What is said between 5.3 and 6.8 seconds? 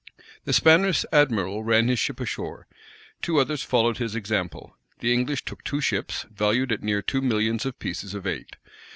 took two ships, valued